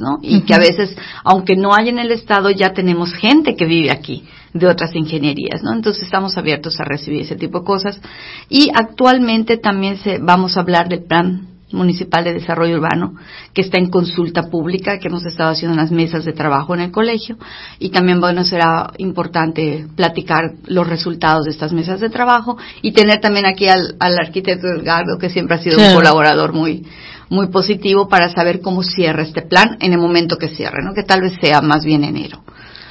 ¿no? 0.00 0.18
Y 0.22 0.42
que 0.42 0.54
a 0.54 0.58
veces, 0.58 0.96
aunque 1.24 1.56
no 1.56 1.74
hay 1.74 1.88
en 1.88 1.98
el 1.98 2.10
Estado, 2.10 2.50
ya 2.50 2.72
tenemos 2.72 3.12
gente 3.14 3.56
que 3.56 3.66
vive 3.66 3.90
aquí 3.90 4.24
de 4.52 4.66
otras 4.66 4.94
ingenierías, 4.94 5.62
¿no? 5.62 5.72
Entonces 5.72 6.04
estamos 6.04 6.36
abiertos 6.36 6.80
a 6.80 6.84
recibir 6.84 7.22
ese 7.22 7.36
tipo 7.36 7.60
de 7.60 7.64
cosas. 7.64 8.00
Y 8.48 8.70
actualmente 8.74 9.56
también 9.56 9.98
se, 9.98 10.18
vamos 10.18 10.56
a 10.56 10.60
hablar 10.60 10.88
del 10.88 11.04
plan 11.04 11.57
Municipal 11.72 12.24
de 12.24 12.32
Desarrollo 12.32 12.76
Urbano, 12.76 13.14
que 13.52 13.60
está 13.62 13.78
en 13.78 13.90
consulta 13.90 14.44
pública, 14.44 14.98
que 14.98 15.08
hemos 15.08 15.26
estado 15.26 15.50
haciendo 15.50 15.74
unas 15.74 15.90
mesas 15.90 16.24
de 16.24 16.32
trabajo 16.32 16.74
en 16.74 16.80
el 16.80 16.90
colegio. 16.90 17.36
Y 17.78 17.90
también, 17.90 18.20
bueno, 18.20 18.44
será 18.44 18.92
importante 18.98 19.86
platicar 19.94 20.52
los 20.66 20.86
resultados 20.86 21.44
de 21.44 21.50
estas 21.50 21.72
mesas 21.72 22.00
de 22.00 22.10
trabajo 22.10 22.56
y 22.82 22.92
tener 22.92 23.20
también 23.20 23.46
aquí 23.46 23.68
al, 23.68 23.96
arquitecto 24.00 24.66
Edgardo, 24.66 25.18
que 25.18 25.30
siempre 25.30 25.56
ha 25.56 25.62
sido 25.62 25.78
un 25.78 25.94
colaborador 25.94 26.52
muy, 26.52 26.86
muy 27.28 27.48
positivo 27.48 28.08
para 28.08 28.30
saber 28.30 28.60
cómo 28.60 28.82
cierra 28.82 29.22
este 29.22 29.42
plan 29.42 29.76
en 29.80 29.92
el 29.92 29.98
momento 29.98 30.36
que 30.36 30.48
cierre, 30.48 30.82
¿no? 30.82 30.94
Que 30.94 31.02
tal 31.02 31.20
vez 31.20 31.34
sea 31.40 31.60
más 31.60 31.84
bien 31.84 32.04
enero. 32.04 32.42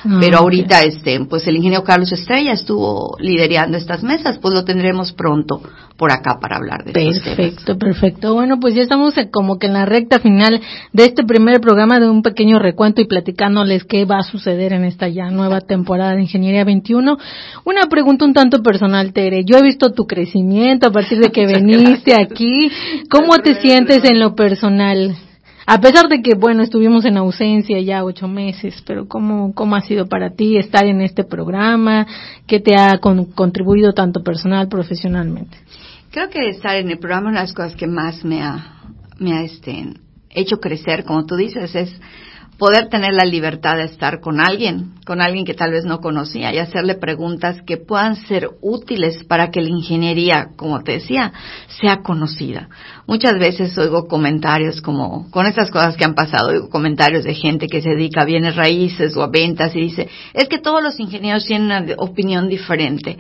Ah, 0.10 0.18
Pero 0.22 0.38
ahorita, 0.38 0.84
este, 0.84 1.20
pues 1.26 1.46
el 1.48 1.58
ingeniero 1.58 1.84
Carlos 1.84 2.14
Estrella 2.14 2.54
estuvo 2.54 3.18
liderando 3.20 3.78
estas 3.78 4.04
mesas, 4.04 4.38
pues 4.40 4.54
lo 4.54 4.64
tendremos 4.64 5.12
pronto 5.12 5.62
por 5.98 6.12
acá 6.12 6.38
para 6.40 6.56
hablar 6.56 6.86
de 6.86 6.94
Perfecto, 6.94 7.78
perfecto. 7.78 8.34
Bueno, 8.34 8.58
pues 8.60 8.74
ya 8.74 8.84
estamos 8.84 9.16
como 9.32 9.60
que 9.60 9.68
en 9.68 9.74
la 9.74 9.86
recta 9.86 10.20
final 10.20 10.62
de 10.94 11.06
este 11.06 11.26
primer 11.26 11.60
programa 11.60 12.00
de 12.00 12.10
un 12.10 12.22
pequeño 12.22 12.58
recuento 12.58 13.02
y 13.02 13.06
platicándoles 13.06 13.84
qué 13.84 14.06
va 14.06 14.20
a 14.20 14.24
suceder 14.24 14.72
en 14.72 14.86
esta 14.86 15.10
ya 15.10 15.30
nueva 15.30 15.60
temporada 15.60 16.16
de 16.16 16.22
Ingeniería 16.22 16.64
21. 16.64 17.18
Una 17.66 17.82
pregunta 17.90 18.24
un 18.24 18.34
tanto 18.34 18.62
personal, 18.62 19.12
Tere. 19.12 19.44
Yo 19.44 19.58
he 19.58 19.64
visto 19.64 19.92
tu 19.92 20.06
crecimiento 20.06 20.88
a 20.88 20.92
partir 20.92 21.20
de 21.20 21.32
que 21.32 21.46
viniste 21.62 22.14
aquí. 22.14 22.72
¿Cómo 23.10 23.40
te 23.40 23.56
sientes 23.56 24.06
en 24.06 24.22
lo 24.22 24.36
personal? 24.36 25.18
A 25.70 25.82
pesar 25.82 26.08
de 26.08 26.22
que, 26.22 26.34
bueno, 26.34 26.64
estuvimos 26.64 27.04
en 27.04 27.18
ausencia 27.18 27.82
ya 27.82 28.06
ocho 28.06 28.30
meses, 28.30 28.82
pero 28.88 29.06
¿cómo, 29.06 29.54
cómo 29.54 29.76
ha 29.76 29.82
sido 29.82 30.08
para 30.08 30.30
ti 30.30 30.58
estar 30.58 30.86
en 30.86 31.02
este 31.02 31.26
programa? 31.26 32.08
¿Qué 32.48 32.62
te 32.62 32.78
ha 32.78 33.00
contribuido 33.00 33.92
tanto 33.92 34.24
personal, 34.24 34.70
profesionalmente? 34.70 35.58
Creo 36.10 36.30
que 36.30 36.48
estar 36.48 36.78
en 36.78 36.90
el 36.90 37.00
programa, 37.00 37.32
una 37.32 37.42
de 37.42 37.48
las 37.48 37.54
cosas 37.54 37.76
que 37.76 37.86
más 37.86 38.24
me 38.24 38.42
ha, 38.42 38.78
me 39.20 39.34
ha 39.34 39.44
este, 39.44 39.94
hecho 40.30 40.62
crecer, 40.62 41.04
como 41.04 41.26
tú 41.26 41.36
dices, 41.36 41.76
es 41.76 41.94
poder 42.58 42.90
tener 42.90 43.14
la 43.14 43.26
libertad 43.26 43.78
de 43.78 43.84
estar 43.84 44.20
con 44.20 44.40
alguien, 44.40 44.96
con 45.06 45.22
alguien 45.22 45.46
que 45.46 45.54
tal 45.54 45.72
vez 45.72 45.86
no 45.86 46.00
conocía 46.00 46.54
y 46.54 46.58
hacerle 46.58 46.96
preguntas 46.96 47.62
que 47.66 47.78
puedan 47.78 48.16
ser 48.16 48.50
útiles 48.62 49.24
para 49.26 49.52
que 49.52 49.62
la 49.62 49.70
ingeniería, 49.70 50.50
como 50.56 50.84
te 50.84 50.94
decía, 50.94 51.34
sea 51.82 51.98
conocida. 51.98 52.70
Muchas 53.06 53.34
veces 53.40 53.78
oigo 53.78 54.08
comentarios 54.08 54.82
como, 54.82 55.30
con 55.30 55.46
estas 55.46 55.70
cosas 55.70 55.96
que 55.96 56.06
han 56.06 56.16
pasado, 56.16 56.50
oigo 56.50 56.70
comentarios 56.70 57.24
de 57.24 57.36
gente 57.36 57.68
que 57.68 57.82
se 57.82 57.92
dedica 57.92 58.22
a 58.22 58.26
bienes 58.26 58.56
raíces 58.56 59.16
o 59.16 59.24
a 59.24 59.28
ventas 59.28 59.76
y 59.76 59.82
dice, 59.82 60.10
es 60.34 60.50
que 60.50 60.60
todos 60.60 60.82
los 60.82 61.00
ingenieros 61.00 61.46
tienen 61.46 61.66
una 61.68 61.86
opinión 61.98 62.50
diferente. 62.50 63.18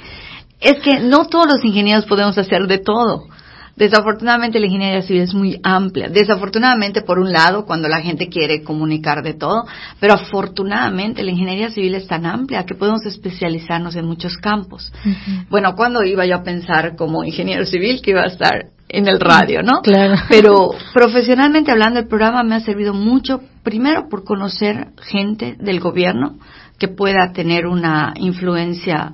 Es 0.59 0.79
que 0.79 0.99
no 0.99 1.27
todos 1.27 1.45
los 1.45 1.63
ingenieros 1.63 2.05
podemos 2.05 2.35
hacer 2.39 2.65
de 2.65 2.79
todo. 2.79 3.27
Desafortunadamente 3.77 4.59
la 4.59 4.65
ingeniería 4.65 5.01
civil 5.03 5.21
es 5.21 5.33
muy 5.33 5.59
amplia. 5.63 6.09
Desafortunadamente 6.09 7.03
por 7.03 7.19
un 7.19 7.31
lado 7.31 7.65
cuando 7.65 7.87
la 7.87 8.01
gente 8.01 8.27
quiere 8.27 8.63
comunicar 8.63 9.23
de 9.23 9.35
todo, 9.35 9.65
pero 9.99 10.15
afortunadamente 10.15 11.23
la 11.23 11.31
ingeniería 11.31 11.69
civil 11.69 11.95
es 11.95 12.07
tan 12.07 12.25
amplia 12.25 12.65
que 12.65 12.75
podemos 12.75 13.05
especializarnos 13.05 13.95
en 13.95 14.05
muchos 14.05 14.37
campos. 14.37 14.91
Bueno, 15.49 15.75
cuando 15.75 16.03
iba 16.03 16.25
yo 16.25 16.35
a 16.35 16.43
pensar 16.43 16.95
como 16.95 17.23
ingeniero 17.23 17.65
civil 17.65 18.01
que 18.01 18.11
iba 18.11 18.23
a 18.23 18.27
estar 18.27 18.65
en 18.89 19.07
el 19.07 19.19
radio, 19.19 19.61
¿no? 19.61 19.81
Claro. 19.81 20.15
Pero 20.29 20.69
profesionalmente 20.93 21.71
hablando, 21.71 21.99
el 21.99 22.07
programa 22.07 22.43
me 22.43 22.55
ha 22.55 22.61
servido 22.61 22.93
mucho, 22.93 23.41
primero 23.63 24.07
por 24.09 24.23
conocer 24.23 24.87
gente 25.01 25.55
del 25.59 25.79
gobierno, 25.79 26.37
que 26.77 26.87
pueda 26.87 27.33
tener 27.33 27.65
una 27.65 28.13
influencia, 28.17 29.13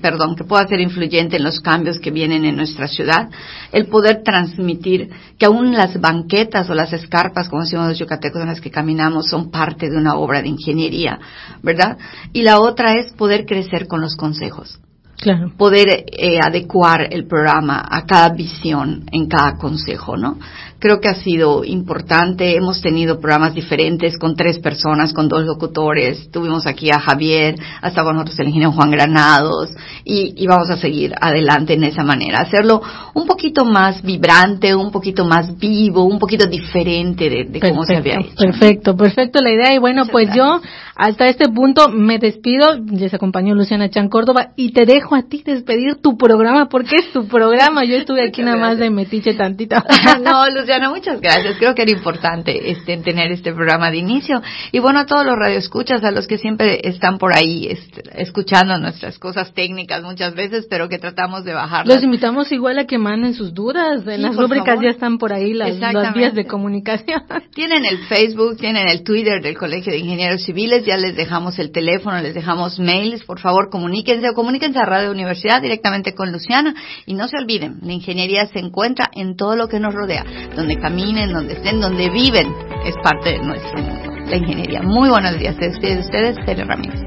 perdón, 0.00 0.34
que 0.34 0.44
pueda 0.44 0.66
ser 0.66 0.80
influyente 0.80 1.36
en 1.36 1.44
los 1.44 1.60
cambios 1.60 1.98
que 1.98 2.10
vienen 2.10 2.44
en 2.44 2.56
nuestra 2.56 2.88
ciudad, 2.88 3.28
el 3.70 3.86
poder 3.86 4.22
transmitir 4.22 5.10
que 5.38 5.46
aún 5.46 5.72
las 5.72 6.00
banquetas 6.00 6.70
o 6.70 6.74
las 6.74 6.92
escarpas, 6.92 7.48
como 7.48 7.62
decimos 7.62 7.88
los 7.88 7.98
yucatecos 7.98 8.40
en 8.40 8.48
las 8.48 8.60
que 8.60 8.70
caminamos, 8.70 9.28
son 9.28 9.50
parte 9.50 9.90
de 9.90 9.96
una 9.96 10.16
obra 10.16 10.40
de 10.40 10.48
ingeniería, 10.48 11.18
¿verdad? 11.62 11.98
Y 12.32 12.42
la 12.42 12.60
otra 12.60 12.98
es 12.98 13.12
poder 13.12 13.44
crecer 13.44 13.86
con 13.86 14.00
los 14.00 14.16
consejos. 14.16 14.80
Claro. 15.22 15.52
Poder 15.56 16.04
eh, 16.06 16.40
adecuar 16.44 17.06
el 17.10 17.26
programa 17.28 17.80
a 17.88 18.04
cada 18.04 18.30
visión 18.30 19.04
en 19.12 19.28
cada 19.28 19.56
consejo, 19.56 20.16
¿no? 20.16 20.36
creo 20.82 21.00
que 21.00 21.08
ha 21.08 21.14
sido 21.14 21.62
importante. 21.64 22.56
Hemos 22.56 22.82
tenido 22.82 23.20
programas 23.20 23.54
diferentes 23.54 24.18
con 24.18 24.34
tres 24.34 24.58
personas, 24.58 25.12
con 25.12 25.28
dos 25.28 25.44
locutores. 25.44 26.28
Tuvimos 26.32 26.66
aquí 26.66 26.90
a 26.90 26.98
Javier, 26.98 27.54
hasta 27.80 28.02
con 28.02 28.16
nosotros 28.16 28.40
el 28.40 28.48
ingeniero 28.48 28.72
Juan 28.72 28.90
Granados 28.90 29.70
y, 30.04 30.44
vamos 30.44 30.68
a 30.70 30.76
seguir 30.76 31.14
adelante 31.20 31.74
en 31.74 31.84
esa 31.84 32.02
manera. 32.02 32.40
Hacerlo 32.40 32.82
un 33.14 33.26
poquito 33.26 33.64
más 33.64 34.02
vibrante, 34.02 34.74
un 34.74 34.90
poquito 34.90 35.24
más 35.24 35.56
vivo, 35.56 36.02
un 36.02 36.18
poquito 36.18 36.46
diferente 36.46 37.30
de, 37.30 37.60
cómo 37.60 37.84
se 37.84 37.96
había 37.96 38.18
hecho. 38.18 38.34
Perfecto, 38.36 38.96
perfecto 38.96 39.40
la 39.40 39.52
idea. 39.52 39.72
Y 39.72 39.78
bueno, 39.78 40.06
pues 40.06 40.30
yo 40.34 40.60
hasta 40.96 41.26
este 41.26 41.48
punto 41.48 41.90
me 41.90 42.18
despido. 42.18 42.76
Les 42.90 43.14
acompañó 43.14 43.54
Luciana 43.54 43.88
Chan 43.88 44.08
Córdoba 44.08 44.48
y 44.56 44.72
te 44.72 44.84
dejo 44.84 45.11
a 45.14 45.22
ti 45.22 45.42
despedir 45.44 45.96
tu 45.96 46.16
programa 46.16 46.68
porque 46.68 46.96
es 46.96 47.12
tu 47.12 47.26
programa. 47.26 47.84
Yo 47.84 47.96
estuve 47.96 48.26
aquí 48.26 48.42
nada 48.42 48.56
más 48.56 48.78
de 48.78 48.90
metiche 48.90 49.34
tantito. 49.34 49.76
no, 50.22 50.48
Luciana 50.50 50.90
muchas 50.90 51.20
gracias. 51.20 51.56
Creo 51.58 51.74
que 51.74 51.82
era 51.82 51.92
importante 51.92 52.70
este, 52.70 52.96
tener 52.98 53.32
este 53.32 53.52
programa 53.52 53.90
de 53.90 53.98
inicio. 53.98 54.42
Y 54.70 54.78
bueno, 54.78 55.00
a 55.00 55.06
todos 55.06 55.24
los 55.24 55.36
radioescuchas, 55.36 56.02
a 56.04 56.10
los 56.10 56.26
que 56.26 56.38
siempre 56.38 56.80
están 56.84 57.18
por 57.18 57.36
ahí 57.36 57.66
este, 57.68 58.02
escuchando 58.20 58.78
nuestras 58.78 59.18
cosas 59.18 59.52
técnicas 59.52 60.02
muchas 60.02 60.34
veces, 60.34 60.66
pero 60.68 60.88
que 60.88 60.98
tratamos 60.98 61.44
de 61.44 61.54
bajar. 61.54 61.86
Los 61.86 62.02
invitamos 62.02 62.50
igual 62.52 62.78
a 62.78 62.86
que 62.86 62.98
manden 62.98 63.34
sus 63.34 63.54
dudas. 63.54 64.06
En 64.06 64.22
las 64.22 64.36
rúbricas 64.36 64.78
ya 64.80 64.90
están 64.90 65.18
por 65.18 65.32
ahí 65.32 65.52
las, 65.54 65.78
vías 66.14 66.34
de 66.34 66.46
comunicación. 66.46 67.22
Tienen 67.54 67.84
el 67.84 67.98
Facebook, 68.06 68.56
tienen 68.56 68.88
el 68.88 69.02
Twitter 69.02 69.42
del 69.42 69.56
Colegio 69.56 69.92
de 69.92 69.98
Ingenieros 69.98 70.42
Civiles, 70.42 70.84
ya 70.84 70.96
les 70.96 71.16
dejamos 71.16 71.58
el 71.58 71.70
teléfono, 71.70 72.20
les 72.20 72.34
dejamos 72.34 72.78
mails. 72.78 73.24
Por 73.24 73.40
favor, 73.40 73.68
comuníquense 73.70 74.30
o 74.30 74.34
comuníquense 74.34 74.78
a 74.78 74.86
Radio 74.92 75.10
Universidad 75.10 75.62
directamente 75.62 76.14
con 76.14 76.30
Luciana. 76.30 76.74
Y 77.06 77.14
no 77.14 77.28
se 77.28 77.38
olviden, 77.38 77.78
la 77.82 77.92
ingeniería 77.92 78.46
se 78.46 78.58
encuentra 78.58 79.08
en 79.14 79.36
todo 79.36 79.56
lo 79.56 79.68
que 79.68 79.80
nos 79.80 79.94
rodea 79.94 80.24
donde 80.54 80.78
caminen, 80.78 81.32
donde 81.32 81.54
estén, 81.54 81.80
donde 81.80 82.10
viven, 82.10 82.52
es 82.84 82.94
parte 83.02 83.30
de 83.30 83.38
nuestro 83.38 83.82
mundo, 83.82 84.12
la 84.26 84.36
ingeniería. 84.36 84.82
Muy 84.82 85.08
buenos 85.08 85.38
días, 85.38 85.56
se 85.56 85.70
despide 85.70 85.94
de 85.94 86.00
ustedes, 86.00 86.36
Tere 86.44 86.64
Ramírez. 86.64 87.00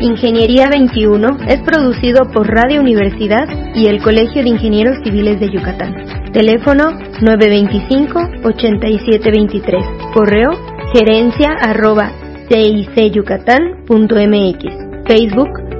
Ingeniería 0.00 0.68
21 0.70 1.38
es 1.48 1.60
producido 1.60 2.30
por 2.32 2.48
Radio 2.48 2.80
Universidad 2.80 3.46
y 3.74 3.86
el 3.86 4.00
Colegio 4.02 4.42
de 4.42 4.48
Ingenieros 4.50 4.98
Civiles 5.04 5.38
de 5.40 5.50
Yucatán. 5.50 5.94
Teléfono 6.32 6.92
925-8723. 7.20 10.12
Correo 10.14 10.52
gerencia 10.94 11.50
arroba 11.60 12.12
cicyucatán.mx. 12.48 14.64
Facebook 15.06 15.79